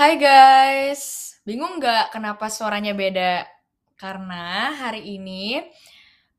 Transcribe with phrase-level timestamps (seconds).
[0.00, 3.44] Hai guys, bingung nggak kenapa suaranya beda?
[4.00, 5.60] Karena hari ini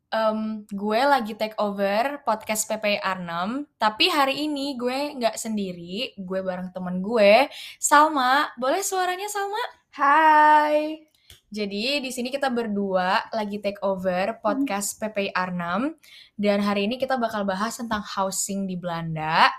[0.10, 6.40] um, gue lagi take over podcast PPR 6, tapi hari ini gue nggak sendiri, gue
[6.42, 8.50] bareng temen gue, Salma.
[8.58, 9.62] Boleh suaranya Salma?
[9.94, 11.06] Hai.
[11.54, 16.02] Jadi di sini kita berdua lagi take over podcast PPR 6
[16.34, 19.54] dan hari ini kita bakal bahas tentang housing di Belanda.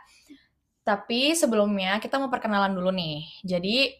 [0.83, 3.23] Tapi sebelumnya kita mau perkenalan dulu nih.
[3.47, 3.95] Jadi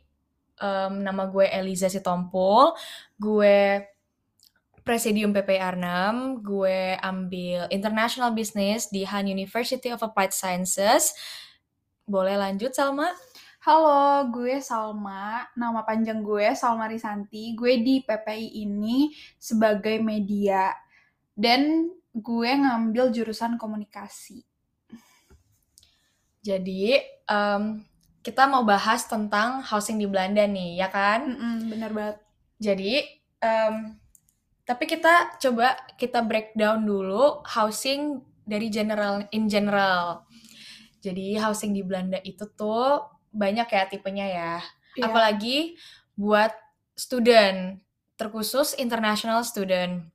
[0.59, 2.75] um, nama gue Eliza Sitompul,
[3.19, 3.87] gue
[4.83, 11.15] Presidium PPR 6, gue ambil International Business di Han University of Applied Sciences.
[12.03, 13.15] Boleh lanjut Salma?
[13.63, 15.47] Halo, gue Salma.
[15.55, 17.55] Nama panjang gue Salma Risanti.
[17.55, 20.75] Gue di PPI ini sebagai media.
[21.31, 24.43] Dan gue ngambil jurusan komunikasi.
[26.43, 26.99] Jadi,
[27.31, 27.81] um,
[28.23, 31.27] kita mau bahas tentang housing di Belanda nih, ya kan?
[31.27, 32.17] Mm-mm, bener banget.
[32.63, 33.03] Jadi,
[33.43, 33.99] um,
[34.63, 40.23] tapi kita coba kita breakdown dulu housing dari general in general.
[41.03, 43.03] Jadi housing di Belanda itu tuh
[43.35, 44.55] banyak ya tipenya ya.
[44.95, 45.11] Iya.
[45.11, 45.75] Apalagi
[46.15, 46.55] buat
[46.95, 47.83] student,
[48.15, 50.07] terkhusus international student.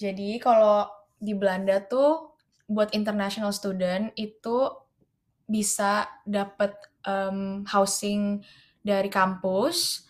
[0.00, 2.34] Jadi kalau di Belanda tuh
[2.66, 4.66] buat international student itu
[5.50, 8.40] bisa dapat um, housing
[8.80, 10.06] dari kampus,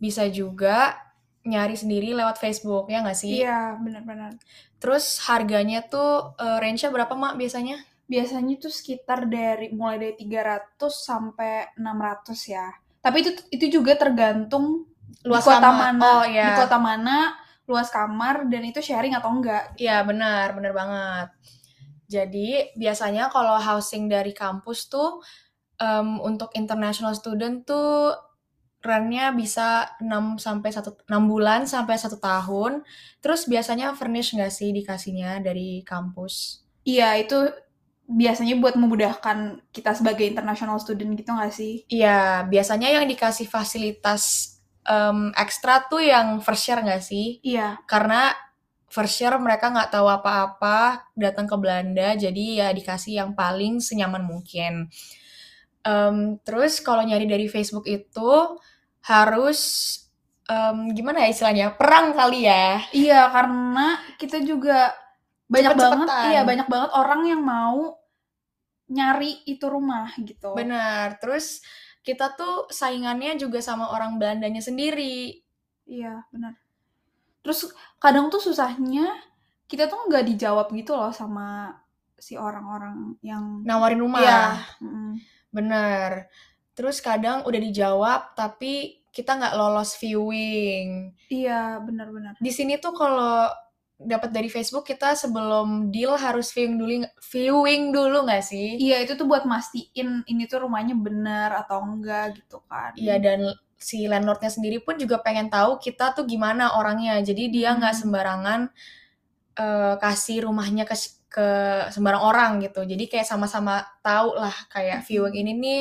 [0.00, 0.96] bisa juga
[1.44, 3.44] nyari sendiri lewat Facebook ya nggak sih?
[3.44, 4.36] Iya, benar-benar.
[4.80, 7.84] Terus harganya tuh uh, range-nya berapa mak biasanya?
[8.08, 12.66] Biasanya tuh sekitar dari mulai dari 300 sampai 600 ya.
[13.04, 14.88] Tapi itu itu juga tergantung
[15.24, 15.92] Luas di kota kamar.
[15.92, 16.56] mana, Oh di ya.
[16.56, 17.18] kota mana,
[17.68, 19.76] luas kamar dan itu sharing atau enggak.
[19.76, 21.28] Iya benar, benar banget.
[22.08, 25.20] Jadi biasanya kalau housing dari kampus tuh
[25.76, 28.16] um, untuk international student tuh
[28.78, 32.82] rentnya bisa 6 sampai 1 6 bulan sampai 1 tahun.
[33.20, 36.64] Terus biasanya furnish nggak sih dikasihnya dari kampus?
[36.86, 37.50] Iya, itu
[38.08, 41.84] biasanya buat memudahkan kita sebagai international student gitu nggak sih?
[41.92, 44.56] Iya, biasanya yang dikasih fasilitas
[44.88, 47.42] um, ekstra tuh yang first year nggak sih?
[47.44, 48.32] Iya, Karena
[48.88, 54.24] first year mereka nggak tahu apa-apa, datang ke Belanda, jadi ya dikasih yang paling senyaman
[54.24, 54.88] mungkin.
[55.84, 58.58] Um, terus kalau nyari dari Facebook itu
[59.04, 59.60] harus
[60.50, 62.82] um, gimana ya istilahnya perang kali ya?
[62.92, 64.92] iya karena kita juga
[65.48, 67.96] banyak banget, iya banyak banget orang yang mau
[68.88, 70.56] nyari itu rumah gitu.
[70.56, 71.20] Benar.
[71.20, 71.60] Terus
[72.04, 75.44] kita tuh saingannya juga sama orang Belandanya sendiri.
[75.84, 76.56] Iya, benar.
[77.42, 77.70] Terus
[78.02, 79.14] kadang tuh susahnya
[79.68, 81.76] kita tuh nggak dijawab gitu loh sama
[82.18, 84.20] si orang-orang yang Nawarin rumah.
[84.20, 84.42] Iya,
[84.82, 85.10] mm-mm.
[85.54, 86.26] Bener.
[86.74, 91.14] Terus kadang udah dijawab tapi kita nggak lolos viewing.
[91.30, 92.38] Iya, benar-benar.
[92.38, 93.50] Di sini tuh kalau
[93.98, 98.78] dapat dari Facebook kita sebelum deal harus viewing dulu viewing dulu nggak sih?
[98.78, 102.94] Iya, itu tuh buat mastiin ini tuh rumahnya benar atau enggak gitu kan.
[102.94, 103.40] Iya dan
[103.78, 107.18] si landlordnya sendiri pun juga pengen tahu kita tuh gimana orangnya.
[107.22, 108.02] Jadi dia nggak Hmm.
[108.02, 108.60] sembarangan
[109.58, 110.94] eh, kasih rumahnya ke
[111.28, 111.48] ke
[111.92, 112.82] sembarang orang gitu.
[112.88, 115.06] Jadi kayak sama-sama tahu lah kayak Hmm.
[115.06, 115.80] viewing ini nih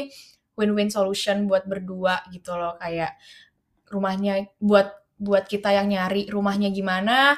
[0.58, 3.14] win-win solution buat berdua gitu loh kayak
[3.92, 7.38] rumahnya buat buat kita yang nyari rumahnya gimana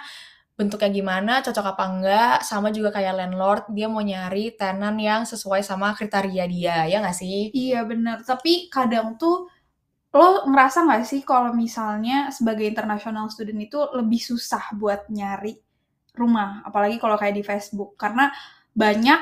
[0.60, 5.64] bentuknya gimana cocok apa enggak sama juga kayak landlord dia mau nyari tenan yang sesuai
[5.64, 9.50] sama kriteria dia ya nggak sih Iya benar, tapi kadang tuh
[10.10, 15.62] lo ngerasa nggak sih kalau misalnya sebagai international student itu lebih susah buat nyari
[16.18, 18.34] rumah, apalagi kalau kayak di Facebook, karena
[18.74, 19.22] banyak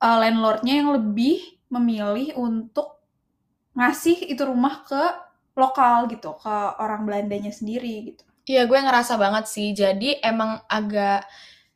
[0.00, 2.96] uh, landlordnya yang lebih memilih untuk
[3.76, 5.02] ngasih itu rumah ke
[5.56, 8.24] lokal gitu, ke orang Belandanya sendiri gitu.
[8.46, 9.74] Iya, gue ngerasa banget sih.
[9.74, 11.26] Jadi emang agak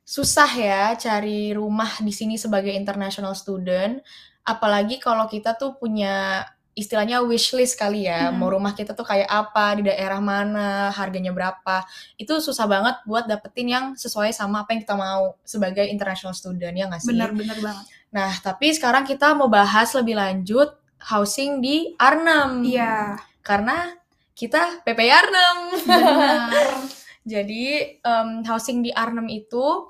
[0.07, 3.99] susah ya cari rumah di sini sebagai international student.
[4.47, 6.47] Apalagi kalau kita tuh punya
[6.79, 8.31] istilahnya wishlist kali ya.
[8.31, 8.39] Hmm.
[8.39, 11.85] Mau rumah kita tuh kayak apa, di daerah mana, harganya berapa.
[12.17, 16.75] Itu susah banget buat dapetin yang sesuai sama apa yang kita mau sebagai international student,
[16.75, 17.11] ya nggak sih?
[17.11, 17.85] Bener-bener banget.
[18.11, 22.67] Nah, tapi sekarang kita mau bahas lebih lanjut housing di Arnhem.
[22.67, 23.95] Iya, Karena
[24.35, 25.59] kita PPI Arnhem.
[25.85, 26.71] benar.
[27.31, 29.90] Jadi um, housing di Arnhem itu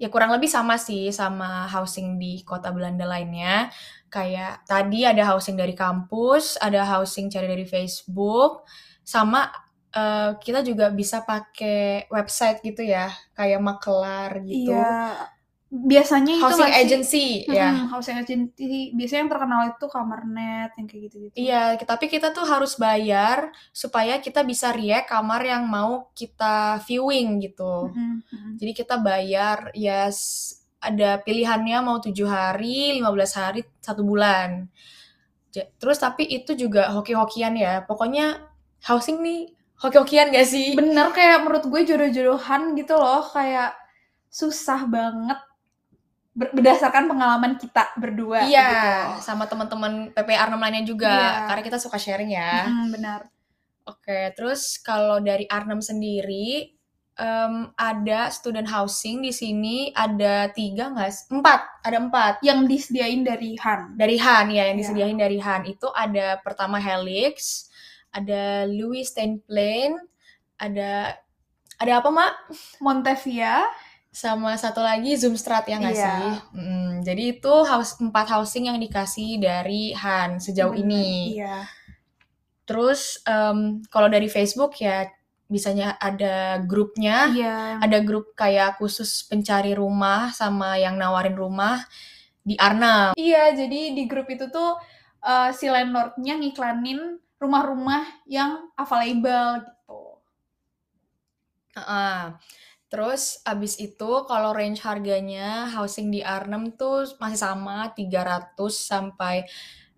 [0.00, 3.68] ya kurang lebih sama sih sama housing di kota Belanda lainnya.
[4.08, 8.64] Kayak tadi ada housing dari kampus, ada housing cari dari Facebook,
[9.04, 9.52] sama
[9.92, 14.72] eh, kita juga bisa pakai website gitu ya, kayak makelar gitu.
[14.72, 15.28] Iya,
[15.70, 17.70] biasanya itu housing masih- agency ya.
[17.70, 21.34] Mm-mm, housing agency biasanya yang terkenal itu kamarnet yang kayak gitu-gitu.
[21.38, 27.38] Iya, tapi kita tuh harus bayar supaya kita bisa react kamar yang mau kita viewing
[27.38, 27.86] gitu.
[27.86, 28.52] Mm-mm, mm-mm.
[28.58, 34.66] Jadi kita bayar ya s- ada pilihannya mau tujuh hari, 15 hari, satu bulan.
[35.50, 37.82] Terus tapi itu juga hoki-hokian ya.
[37.86, 38.38] Pokoknya
[38.86, 40.74] housing nih hoki-hokian gak sih?
[40.74, 43.74] Bener kayak menurut gue jodoh-jodohan gitu loh kayak
[44.30, 45.38] susah banget
[46.40, 48.48] berdasarkan pengalaman kita berdua.
[48.48, 48.64] Iya,
[49.20, 49.28] gitu.
[49.28, 51.12] sama teman-teman PPR 6 lainnya juga.
[51.12, 51.46] Iya.
[51.52, 52.64] Karena kita suka sharing ya.
[52.64, 53.20] Mm-mm, benar.
[53.84, 56.72] Oke, terus kalau dari Arnhem sendiri
[57.20, 61.28] em, ada student housing di sini ada tiga nggak?
[61.28, 62.34] Empat, ada empat.
[62.40, 64.00] Yang disediain dari Han.
[64.00, 64.82] Dari Han ya, yang Iya.
[64.86, 67.68] disediain dari Han itu ada pertama Helix,
[68.14, 69.98] ada Louis Steinplain,
[70.56, 71.20] ada
[71.80, 72.32] ada apa mak?
[72.84, 73.64] Montevia,
[74.10, 76.10] Sama satu lagi Zoomstrat ya nggak Iya.
[76.18, 76.32] sih?
[76.58, 81.38] Mm, jadi itu house empat housing yang dikasih dari Han sejauh ini.
[81.38, 81.62] Iya.
[82.66, 85.06] Terus em, kalau dari Facebook ya
[85.46, 87.78] bisanya ada grupnya, Iya.
[87.82, 91.78] ada grup kayak khusus pencari rumah sama yang nawarin rumah
[92.42, 93.14] di Arnhem.
[93.14, 94.74] Iya, jadi di grup itu tuh
[95.22, 96.98] eh, si landlordnya ngiklanin
[97.38, 100.02] rumah-rumah yang available gitu.
[101.78, 102.18] Heeh.
[102.90, 109.46] Terus abis itu kalau range harganya housing di Arnhem tuh masih sama 300 sampai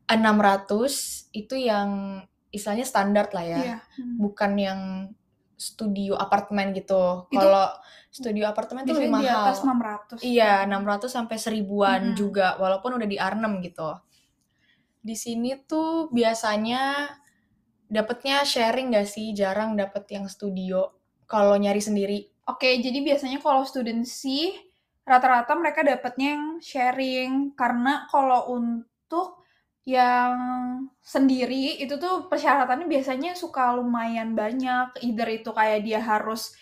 [0.04, 2.20] 600 itu yang
[2.52, 3.60] istilahnya standar lah ya.
[3.64, 3.76] Iya.
[3.96, 4.16] Hmm.
[4.20, 4.80] Bukan yang
[5.56, 7.30] studio apartemen gitu.
[7.32, 7.70] Itu Kalau
[8.12, 9.46] studio apartemen tuh lebih Biasanya di mahal.
[9.46, 9.58] atas
[10.20, 10.26] 600.
[10.26, 12.18] Iya, 600 sampai seribuan Mm-mm.
[12.18, 13.94] juga, walaupun udah di Arnhem gitu.
[15.00, 17.08] Di sini tuh biasanya
[17.88, 19.32] dapetnya sharing gak sih?
[19.32, 20.92] Jarang dapet yang studio.
[21.30, 22.31] Kalau nyari sendiri.
[22.50, 24.50] Oke, jadi biasanya kalau student sih
[25.02, 29.42] rata-rata mereka dapatnya yang sharing karena kalau untuk
[29.82, 30.34] yang
[31.02, 35.02] sendiri itu tuh persyaratannya biasanya suka lumayan banyak.
[35.02, 36.54] Either itu kayak dia harus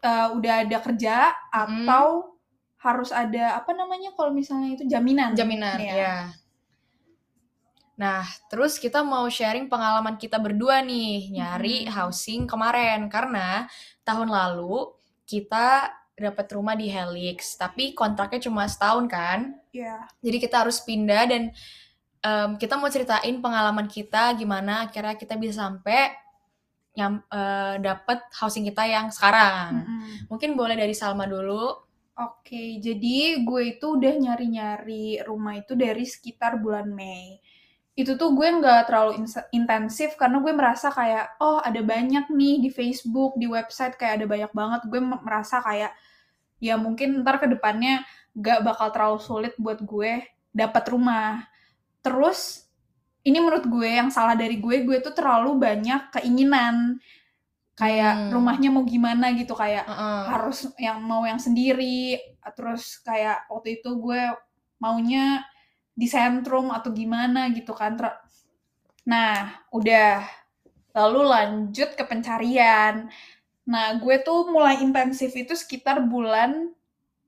[0.00, 2.36] uh, udah ada kerja atau
[2.78, 5.36] harus ada apa namanya kalau misalnya itu jaminan.
[5.36, 5.94] Jaminan, Iya.
[5.96, 6.16] ya.
[7.98, 13.10] Nah, terus kita mau sharing pengalaman kita berdua nih, nyari housing kemarin.
[13.10, 13.66] Karena
[14.06, 14.97] tahun lalu
[15.28, 19.54] kita dapat rumah di Helix, tapi kontraknya cuma setahun kan?
[19.70, 20.08] Iya.
[20.24, 21.42] Jadi kita harus pindah dan
[22.24, 26.16] em, kita mau ceritain pengalaman kita gimana akhirnya kita bisa sampai
[26.98, 29.86] nyam eh, dapet housing kita yang sekarang.
[29.86, 30.26] Mm-mm.
[30.26, 31.86] Mungkin boleh dari Salma dulu.
[32.18, 37.38] Oke, jadi gue itu udah nyari-nyari rumah itu dari sekitar bulan Mei.
[37.98, 42.70] Itu tuh gue nggak terlalu intensif karena gue merasa kayak, oh ada banyak nih di
[42.70, 44.80] Facebook, di website kayak ada banyak banget.
[44.86, 45.90] Gue merasa kayak,
[46.62, 48.06] ya mungkin ntar ke depannya
[48.38, 50.22] nggak bakal terlalu sulit buat gue
[50.54, 51.42] dapat rumah.
[52.06, 52.70] Terus,
[53.26, 57.02] ini menurut gue yang salah dari gue, gue tuh terlalu banyak keinginan.
[57.74, 58.30] Kayak Hmm.
[58.34, 60.22] rumahnya mau gimana gitu, kayak Heeh.
[60.34, 62.18] harus yang mau yang sendiri
[62.56, 64.22] terus kayak waktu itu gue
[64.80, 65.44] maunya
[65.98, 67.98] di sentrum atau gimana gitu kan
[69.02, 70.22] nah udah
[70.94, 73.10] lalu lanjut ke pencarian
[73.66, 76.70] nah gue tuh mulai intensif itu sekitar bulan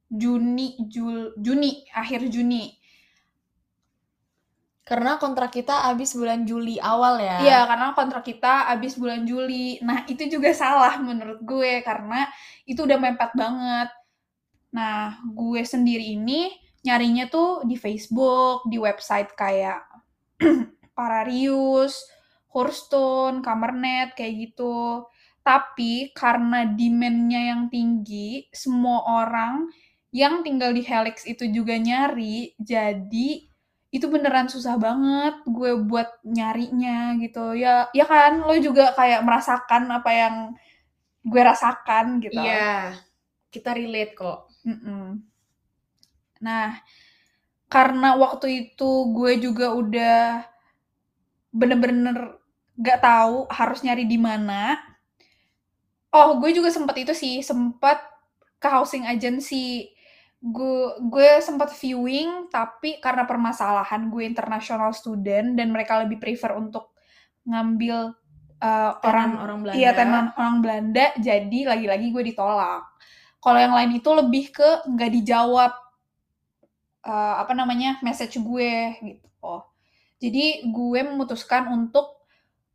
[0.06, 2.81] Juni Jul Juni akhir Juni
[4.90, 7.38] Karena kontrak kita habis bulan Juli awal ya.
[7.46, 9.78] Iya, karena kontrak kita habis bulan Juli.
[9.87, 12.26] Nah, itu juga salah menurut gue karena
[12.66, 13.87] itu udah mepet banget.
[14.75, 16.50] Nah, gue sendiri ini
[16.87, 19.84] nyarinya tuh di Facebook, di website kayak
[20.96, 21.94] Pararius,
[22.52, 25.04] Hourstone, Kamernet, kayak gitu.
[25.40, 29.68] Tapi karena demand-nya yang tinggi, semua orang
[30.10, 33.50] yang tinggal di Helix itu juga nyari, jadi
[33.90, 39.90] itu beneran susah banget gue buat nyarinya gitu ya ya kan lo juga kayak merasakan
[39.90, 40.34] apa yang
[41.26, 42.96] gue rasakan gitu Iya.
[43.50, 44.46] Kita relate kok.
[44.62, 45.29] Mm-mm.
[46.40, 46.80] Nah
[47.70, 50.42] karena waktu itu gue juga udah
[51.54, 52.40] bener-bener
[52.75, 54.75] gak tahu harus nyari di mana.
[56.11, 58.02] Oh gue juga sempat itu sih sempat
[58.59, 59.94] ke housing agency.
[60.42, 66.90] Gue gue sempat viewing tapi karena permasalahan gue international student dan mereka lebih prefer untuk
[67.47, 68.18] ngambil
[68.59, 69.78] uh, orang orang Belanda.
[69.78, 72.82] iya tenan orang Belanda jadi lagi-lagi gue ditolak.
[73.40, 75.73] Kalau yang lain itu lebih ke nggak dijawab
[77.04, 79.64] uh, apa namanya message gue gitu oh
[80.21, 82.21] jadi gue memutuskan untuk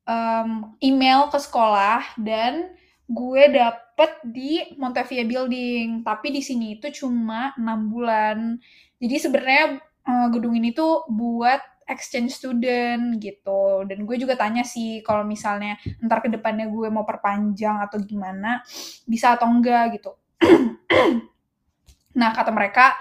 [0.10, 2.74] um, email ke sekolah dan
[3.06, 8.58] gue dapet di Montevia Building, tapi di sini itu cuma enam bulan.
[8.98, 9.78] Jadi sebenarnya
[10.10, 13.86] uh, gedung ini tuh buat exchange student gitu.
[13.86, 18.66] Dan gue juga tanya sih kalau misalnya ntar ke depannya gue mau perpanjang atau gimana,
[19.06, 20.18] bisa atau enggak gitu.
[22.20, 22.98] nah, kata mereka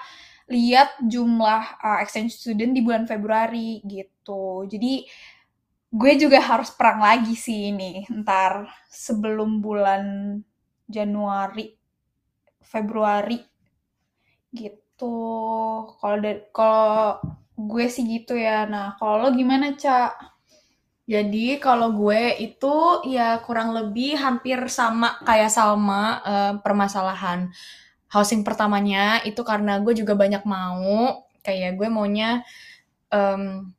[0.50, 4.68] lihat jumlah uh, exchange student di bulan Februari gitu.
[4.68, 5.04] Jadi
[5.94, 10.36] gue juga harus perang lagi sih ini ntar sebelum bulan
[10.84, 11.72] Januari
[12.60, 13.40] Februari
[14.52, 15.16] gitu.
[16.00, 16.18] Kalau
[16.52, 17.20] kalau
[17.54, 18.68] gue sih gitu ya.
[18.68, 20.34] Nah kalau lo gimana cak
[21.04, 27.52] jadi kalau gue itu ya kurang lebih hampir sama kayak Salma uh, permasalahan
[28.14, 31.26] housing pertamanya itu karena gue juga banyak mau.
[31.42, 32.46] Kayak gue maunya
[33.10, 33.74] um,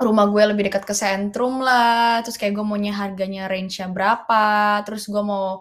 [0.00, 2.24] rumah gue lebih dekat ke sentrum lah.
[2.24, 4.80] Terus kayak gue maunya harganya range-nya berapa.
[4.88, 5.60] Terus gue mau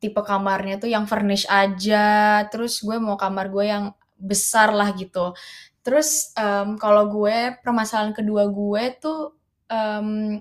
[0.00, 2.42] tipe kamarnya tuh yang furnish aja.
[2.48, 3.84] Terus gue mau kamar gue yang
[4.16, 5.36] besar lah gitu.
[5.84, 9.36] Terus um, kalau gue permasalahan kedua gue tuh
[9.68, 10.40] um,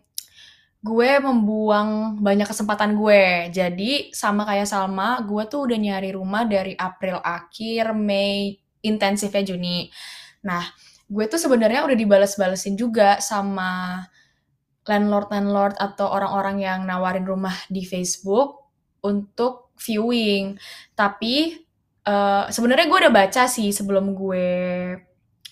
[0.88, 3.51] gue membuang banyak kesempatan gue.
[3.51, 9.91] Jadi sama kayak Salma gue tuh udah nyari rumah dari April akhir Mei intensifnya Juni.
[10.48, 10.63] Nah
[11.08, 14.03] gue tuh sebenarnya udah dibales-balesin juga sama
[14.88, 18.72] landlord-landlord atau orang-orang yang nawarin rumah di Facebook
[19.03, 20.56] untuk viewing.
[20.96, 21.60] Tapi
[22.08, 24.48] uh, sebenarnya gue udah baca sih sebelum gue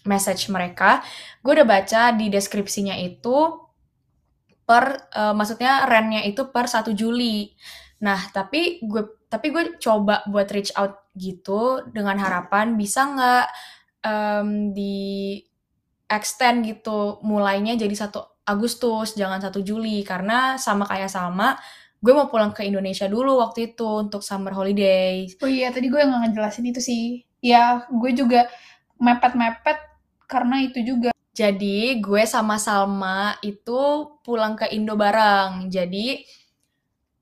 [0.08, 1.04] message mereka,
[1.44, 3.65] gue udah baca di deskripsinya itu
[4.66, 7.54] per uh, maksudnya rentnya itu per 1 Juli.
[8.02, 13.48] Nah, tapi gue tapi gue coba buat reach out gitu dengan harapan bisa nggak
[14.04, 15.40] um, di
[16.06, 21.58] extend gitu mulainya jadi satu Agustus jangan satu Juli karena sama kayak sama
[22.06, 25.26] gue mau pulang ke Indonesia dulu waktu itu untuk summer holiday.
[25.42, 27.26] Oh iya tadi gue nggak ngejelasin itu sih.
[27.42, 28.46] Ya gue juga
[29.02, 29.82] mepet-mepet
[30.30, 31.15] karena itu juga.
[31.36, 35.68] Jadi gue sama Salma itu pulang ke Indo bareng.
[35.68, 36.24] Jadi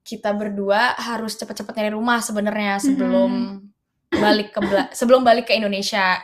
[0.05, 4.21] kita berdua harus cepet-cepet nyari rumah sebenarnya sebelum hmm.
[4.21, 4.59] balik ke
[4.93, 6.21] sebelum balik ke Indonesia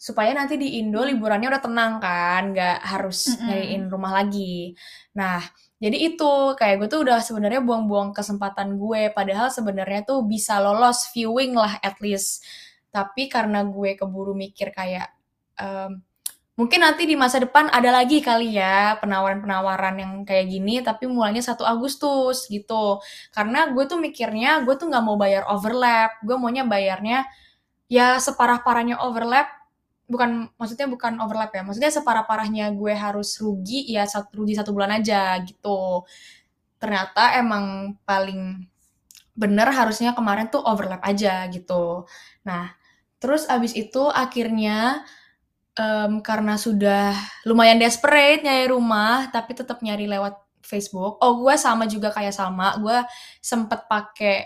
[0.00, 3.44] supaya nanti di Indo liburannya udah tenang kan, nggak harus mm -hmm.
[3.46, 4.72] nyariin rumah lagi.
[5.12, 5.44] Nah,
[5.76, 11.12] jadi itu kayak gue tuh udah sebenarnya buang-buang kesempatan gue, padahal sebenarnya tuh bisa lolos
[11.12, 12.40] viewing lah at least.
[12.88, 15.12] Tapi karena gue keburu mikir kayak
[15.60, 16.00] um,
[16.60, 21.40] mungkin nanti di masa depan ada lagi kali ya penawaran-penawaran yang kayak gini tapi mulainya
[21.40, 23.00] 1 Agustus gitu.
[23.32, 26.20] Karena gue tuh mikirnya gue tuh nggak mau bayar overlap.
[26.20, 27.24] Gue maunya bayarnya
[27.88, 29.48] ya separah-parahnya overlap.
[30.04, 34.76] Bukan maksudnya bukan overlap ya maksudnya separah parahnya gue harus rugi ya satu rugi satu
[34.76, 36.04] bulan aja gitu.
[36.76, 38.68] Ternyata emang paling
[39.32, 42.04] bener harusnya kemarin tuh overlap aja gitu.
[42.44, 42.76] Nah
[43.16, 45.08] terus abis itu akhirnya
[45.80, 47.16] um, karena sudah
[47.48, 51.16] lumayan desperate nyari rumah tapi tetap nyari lewat Facebook.
[51.24, 52.76] Oh gue sama juga kayak sama.
[52.76, 53.00] Gue
[53.40, 54.44] sempet pakai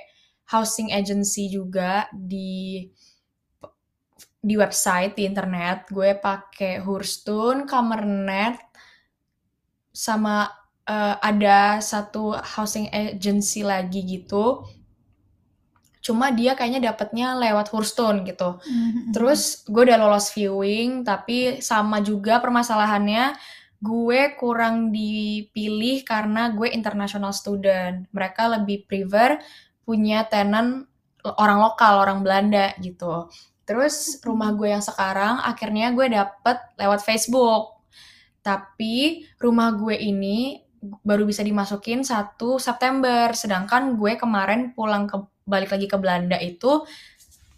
[0.48, 2.86] housing agency juga di
[4.44, 5.90] di website di internet.
[5.90, 8.60] Gue pakai Hurstone, Kamernet,
[9.90, 10.46] sama
[10.86, 14.62] uh, ada satu housing agency lagi gitu.
[16.04, 18.60] Cuma dia kayaknya dapetnya lewat Hurstone gitu.
[18.60, 19.16] Mm-hmm.
[19.16, 23.32] Terus gue udah lolos viewing, tapi sama juga permasalahannya
[23.80, 28.04] gue kurang dipilih karena gue international student.
[28.12, 29.40] Mereka lebih prefer
[29.88, 30.84] punya tenant
[31.24, 33.32] orang lokal, orang Belanda gitu.
[33.64, 37.80] Terus rumah gue yang sekarang akhirnya gue dapet lewat Facebook.
[38.44, 40.60] Tapi rumah gue ini
[41.00, 43.32] baru bisa dimasukin 1 September.
[43.32, 46.82] Sedangkan gue kemarin pulang ke balik lagi ke Belanda itu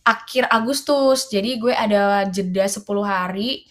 [0.07, 1.26] akhir Agustus.
[1.31, 3.66] Jadi gue ada jeda 10 hari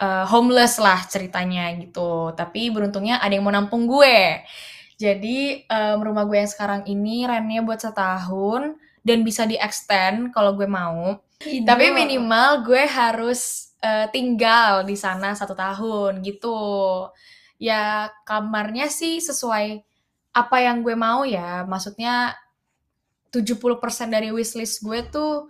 [0.00, 2.36] uh, homeless lah ceritanya gitu.
[2.36, 4.44] Tapi beruntungnya ada yang mau nampung gue.
[5.00, 10.54] Jadi um, rumah gue yang sekarang ini rentnya buat setahun dan bisa di extend kalau
[10.54, 11.18] gue mau.
[11.42, 16.54] Tapi minimal gue harus uh, tinggal di sana satu tahun gitu.
[17.58, 19.82] Ya kamarnya sih sesuai
[20.32, 21.66] apa yang gue mau ya.
[21.66, 22.38] Maksudnya
[23.32, 25.48] 70% dari wishlist gue tuh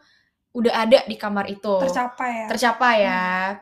[0.54, 1.82] udah ada di kamar itu.
[1.82, 2.46] Tercapai ya.
[2.48, 3.26] Tercapai ya.
[3.26, 3.60] Hmm.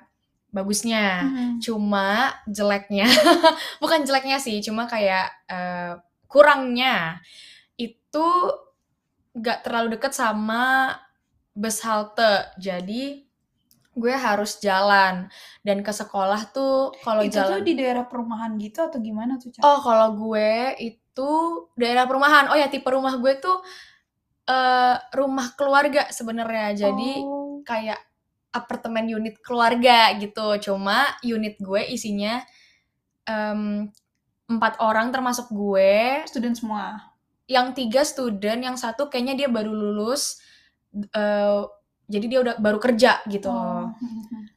[0.50, 1.06] Bagusnya.
[1.24, 1.52] Hmm.
[1.62, 3.08] Cuma jeleknya
[3.82, 5.96] bukan jeleknya sih, cuma kayak uh,
[6.28, 7.22] kurangnya
[7.80, 8.28] itu
[9.34, 10.94] gak terlalu deket sama
[11.56, 12.50] bus halte.
[12.60, 13.30] Jadi
[13.90, 15.26] gue harus jalan
[15.66, 19.66] dan ke sekolah tuh kalau jalan itu di daerah perumahan gitu atau gimana tuh Cak?
[19.66, 21.32] oh kalau gue itu
[21.74, 22.48] daerah perumahan.
[22.54, 23.60] Oh ya, tipe rumah gue tuh
[24.50, 26.74] uh, rumah keluarga sebenarnya.
[26.90, 27.62] Jadi Oh.
[27.62, 28.00] kayak
[28.50, 30.58] apartemen unit keluarga gitu.
[30.58, 32.42] Cuma unit gue isinya
[33.28, 33.86] em,
[34.50, 36.26] empat orang termasuk gue.
[36.26, 36.98] student semua.
[37.46, 40.42] Yang tiga student, yang satu kayaknya dia baru lulus.
[41.14, 41.62] eh,
[42.10, 43.50] jadi dia udah baru kerja gitu.
[43.54, 43.86] Oh.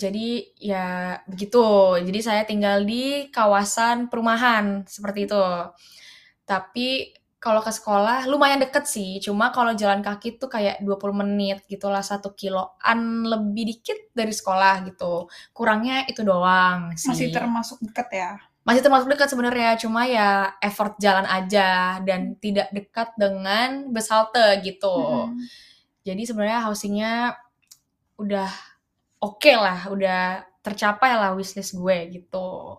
[0.00, 1.60] Jadi ya begitu.
[2.00, 5.44] Jadi saya tinggal di kawasan perumahan seperti itu.
[6.48, 9.16] Tapi kalau ke sekolah lumayan deket sih.
[9.18, 14.84] Cuma kalau jalan kaki tuh kayak 20 menit gitulah satu kiloan lebih dikit dari sekolah
[14.84, 15.24] gitu.
[15.56, 17.08] Kurangnya itu doang sih.
[17.08, 18.30] Masih termasuk deket ya.
[18.60, 19.72] Masih termasuk dekat sebenarnya.
[19.80, 25.32] Cuma ya effort jalan aja dan tidak dekat dengan bus halte gitu.
[25.32, 25.40] Mm-mm.
[26.04, 27.40] Jadi sebenarnya housingnya
[28.20, 28.52] udah
[29.24, 32.76] oke lah, udah tercapai lah wishlist gue gitu.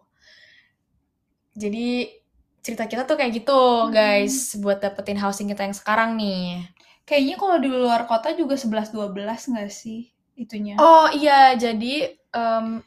[1.57, 2.20] Jadi
[2.61, 3.91] cerita kita tuh kayak gitu Hmm.
[3.93, 6.65] guys, buat dapetin housing kita yang sekarang nih.
[7.03, 10.77] Kayaknya kalau di luar kota juga 11-12 nggak sih itunya?
[10.79, 12.81] Oh iya, jadi em,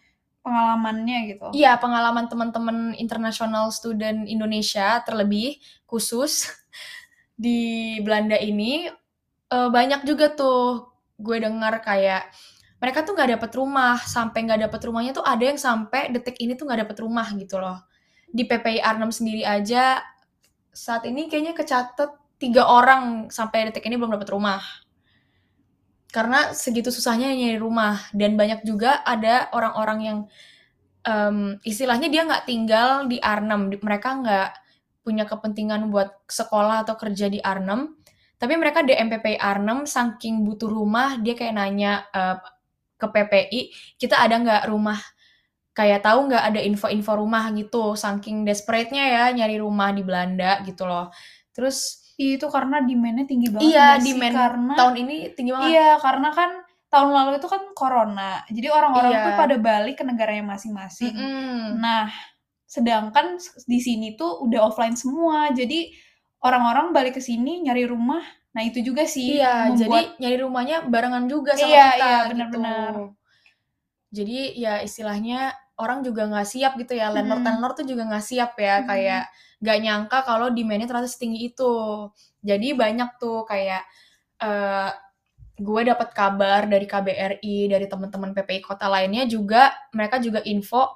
[0.45, 1.47] Pengalamannya gitu.
[1.57, 5.57] iya pengalaman teman-teman international student Indonesia terlebih
[5.89, 6.53] khusus
[7.45, 8.85] di Belanda ini
[9.49, 12.29] eh, banyak juga tuh gue dengar kayak
[12.77, 16.53] mereka tuh nggak dapet rumah sampai nggak dapet rumahnya tuh ada yang sampai detik ini
[16.53, 17.81] tuh nggak dapet rumah gitu loh
[18.35, 20.03] di PPI R6 sendiri aja
[20.75, 22.11] saat ini kayaknya kecatet
[22.43, 24.59] tiga orang sampai detik ini belum dapet rumah.
[26.11, 28.03] Karena segitu susahnya nyari rumah.
[28.11, 30.19] Dan banyak juga ada orang-orang yang
[31.07, 34.51] em, istilahnya dia nggak tinggal di R6 Di- mereka nggak
[35.05, 38.03] punya kepentingan buat sekolah atau kerja di R6
[38.41, 42.37] tapi mereka DMPPI R6 saking butuh rumah dia kayak nanya eh,
[42.97, 43.61] ke PPI
[44.01, 44.97] kita ada nggak rumah
[45.75, 50.87] kayak tahu nggak ada info-info rumah gitu saking desperate-nya ya nyari rumah di Belanda gitu
[50.87, 51.11] loh
[51.51, 54.07] terus Itu karena demand-nya tinggi banget iya nggak sih?
[54.15, 56.51] demand karena tahun ini tinggi banget Iya, karena kan
[56.95, 58.33] tahun lalu itu kan corona.
[58.47, 59.25] Jadi orang-orang Iya.
[59.27, 61.11] tuh pada balik ke negaranya masing-masing.
[61.11, 61.83] Mm-mm.
[61.83, 62.07] Nah,
[62.71, 65.51] sedangkan di sini tuh udah offline semua.
[65.51, 65.91] Jadi
[66.39, 68.23] orang-orang balik ke sini nyari rumah.
[68.55, 72.15] Nah, itu juga sih Iya, jadi membuat nyari rumahnya barengan juga sama Iya, kita iya,
[72.15, 72.31] gitu.
[72.31, 72.93] benar-benar.
[74.15, 77.47] Jadi ya istilahnya orang juga nggak siap gitu ya, landlord Mm-mm.
[77.47, 78.87] landlord tuh juga nggak siap ya, Mm-mm.
[78.87, 79.29] kayak
[79.63, 81.75] nggak nyangka kalau demandnya ternyata setinggi itu.
[82.45, 83.83] Jadi banyak tuh kayak
[84.43, 84.91] eh
[85.59, 90.95] gue dapat kabar dari KBRI, dari teman-teman PPI kota lainnya juga, mereka juga info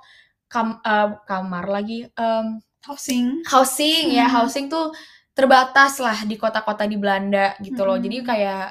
[0.51, 3.45] kam- eh, kamar lagi em, housing.
[3.49, 4.35] housing ya Hmm.
[4.35, 4.93] housing tuh
[5.33, 8.62] terbatas lah di kota-kota di Belanda gitu loh jadi kayak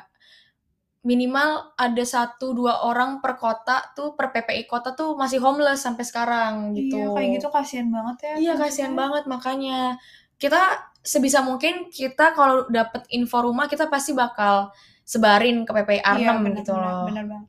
[1.08, 6.04] minimal ada satu dua orang per kota tuh per PPI kota tuh masih homeless sampai
[6.04, 8.28] sekarang gitu Iya, kayak gitu kasihan banget ya.
[8.28, 8.62] iya maksudnya.
[8.68, 9.80] kasihan banget makanya
[10.36, 10.62] kita
[11.02, 14.70] sebisa mungkin kita kalau dapet info rumah kita pasti bakal
[15.02, 17.48] sebarin ke PPI R6 Iya, benar, gitu loh benar banget.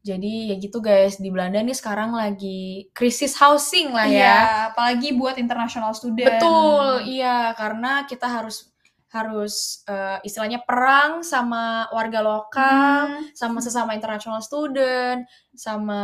[0.00, 4.36] jadi ya gitu guys di Belanda nih sekarang lagi krisis housing lah Iya, ya
[4.70, 6.24] apalagi buat international student.
[6.26, 8.69] Betul, iya karena kita harus
[9.10, 16.02] harus eh, istilahnya perang sama warga lokal, Hmm, sama sesama international student, sama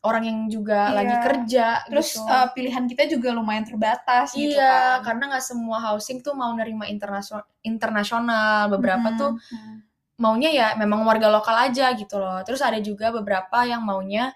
[0.00, 0.96] orang yang juga Iya.
[0.96, 2.24] lagi kerja Terus gitu.
[2.24, 5.12] eh, pilihan kita juga lumayan terbatas gitu iya, kan.
[5.12, 8.72] karena nggak semua housing tuh mau nerima internasional internasional.
[8.72, 9.76] Beberapa Hmm, tuh hmm.
[10.18, 12.40] maunya ya memang warga lokal aja gitu loh.
[12.48, 14.32] Terus ada juga beberapa yang maunya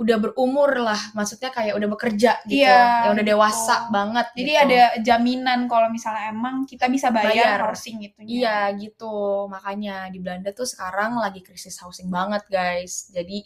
[0.00, 3.32] udah berumur lah, maksudnya kayak udah bekerja gitu, Iya, yang udah gitu.
[3.36, 4.26] dewasa banget.
[4.34, 4.64] Jadi gitu.
[4.64, 7.70] ada jaminan kalau misalnya emang kita bisa bayar, Bayar.
[7.70, 8.32] housing itunya.
[8.40, 13.12] Iya gitu, makanya di Belanda tuh sekarang lagi krisis housing banget guys.
[13.12, 13.44] Jadi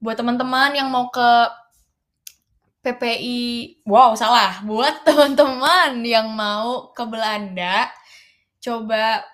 [0.00, 1.30] buat teman-teman yang mau ke
[2.82, 7.90] PPI, wow salah, buat teman-teman yang mau ke Belanda,
[8.62, 9.26] coba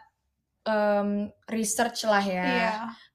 [0.65, 2.73] em, research lah ya, Iya.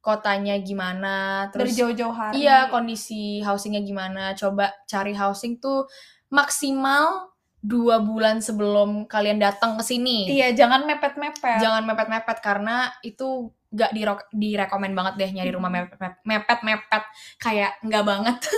[0.08, 1.16] Kotanya gimana,
[1.52, 2.40] Dari terus jauh-jauh hari.
[2.42, 5.84] iya kondisi housingnya gimana, coba cari housing tuh
[6.32, 7.28] maksimal
[7.60, 10.32] dua bulan sebelum kalian datang ke sini.
[10.32, 11.60] Iya, jangan mepet-mepet.
[11.60, 17.04] jangan mepet-mepet karena itu gak dirok direkomend banget deh nyari rumah mepet mepet mepet
[17.38, 18.38] kayak nggak banget.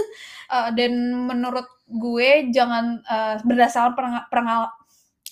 [0.50, 0.94] Eh, dan
[1.30, 3.94] menurut gue jangan eh, berdasarkan
[4.30, 4.74] pengal-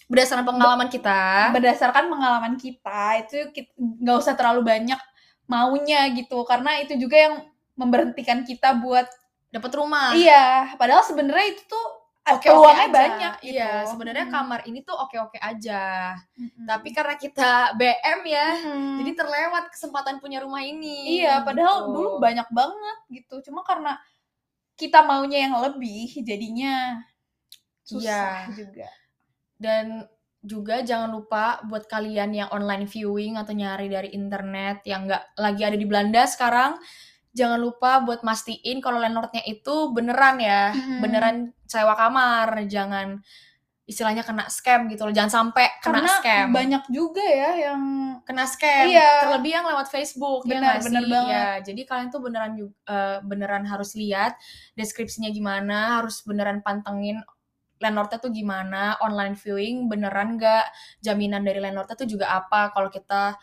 [0.06, 1.50] berdasarkan pengalaman kita.
[1.50, 5.02] berdasarkan pengalaman kita itu nggak usah terlalu banyak
[5.48, 7.36] maunya gitu karena itu juga yang
[7.74, 9.08] memberhentikan kita buat
[9.48, 11.88] dapat rumah iya padahal sebenarnya itu tuh
[12.28, 12.92] oke peluangnya aja.
[12.92, 13.52] banyak gitu.
[13.56, 14.36] iya sebenarnya Hmm.
[14.36, 16.68] kamar ini tuh oke oke aja Mm-mm.
[16.68, 18.98] tapi karena kita BM ya Hmm.
[19.00, 21.96] jadi terlewat kesempatan punya rumah ini iya padahal gitu.
[21.96, 23.96] dulu banyak banget gitu cuma karena
[24.76, 27.00] kita maunya yang lebih jadinya
[27.82, 28.54] susah Iya.
[28.54, 28.90] juga
[29.58, 29.86] dan
[30.42, 35.62] juga jangan lupa buat kalian yang online viewing atau nyari dari internet yang nggak lagi
[35.66, 36.78] ada di Belanda sekarang,
[37.34, 41.02] jangan lupa buat mastiin kalau landlordnya itu beneran ya, Mm-mm.
[41.04, 41.36] beneran
[41.68, 43.20] sewa kamar, jangan
[43.88, 46.48] istilahnya kena scam gitu loh, jangan sampai kena Karena scam.
[46.52, 47.82] banyak juga ya yang
[48.28, 49.24] kena scam, Iya.
[49.24, 51.12] terlebih yang lewat Facebook ya Benar, nggak benar sih?
[51.12, 51.32] banget.
[51.32, 54.36] Ya, jadi kalian tuh beneran eh, beneran harus lihat
[54.76, 57.24] deskripsinya gimana, harus beneran pantengin
[57.78, 60.66] landlordnya tuh gimana, online viewing beneran nggak,
[61.02, 63.38] jaminan dari landlordnya tuh juga apa, kalau kita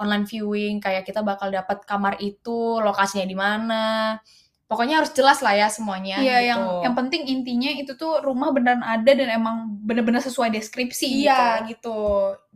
[0.00, 4.18] online viewing kayak kita bakal dapat kamar itu, lokasinya di mana,
[4.64, 6.18] pokoknya harus jelas lah ya semuanya.
[6.18, 6.50] Iya, gitu.
[6.50, 11.62] yang yang penting intinya itu tuh rumah beneran ada dan emang bener-bener sesuai deskripsi Iya
[11.68, 11.70] gitu.
[11.70, 12.00] gitu.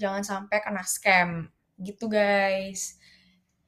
[0.01, 1.47] Jangan sampai kena scam.
[1.79, 2.99] Gitu guys.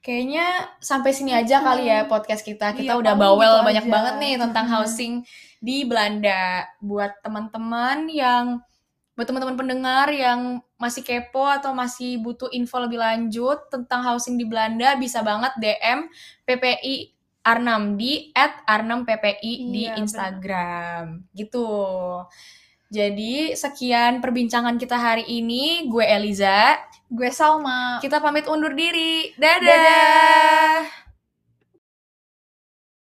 [0.01, 0.47] Kayaknya
[0.81, 2.73] sampai sini aja kali ya podcast kita.
[2.73, 3.93] Kita Iya, udah bawel gitu banyak aja.
[3.93, 4.77] banget nih tentang Mm-mm.
[4.81, 5.13] housing
[5.61, 6.65] di Belanda.
[6.81, 8.65] Buat teman-teman yang
[9.13, 14.49] buat teman-teman pendengar yang masih kepo atau masih butuh info lebih lanjut tentang housing di
[14.49, 16.09] Belanda bisa banget DM
[16.49, 17.13] PPI
[17.45, 18.33] Arnam di
[18.65, 20.01] @arnamppi di Iya, benar.
[20.01, 21.05] Instagram.
[21.37, 21.69] Gitu.
[22.91, 25.85] Jadi sekian perbincangan kita hari ini.
[25.87, 26.81] Gue Eliza.
[27.11, 27.99] Gue Salma.
[27.99, 29.35] Kita pamit undur diri.
[29.35, 29.67] Dadah.
[29.67, 31.10] Dadah.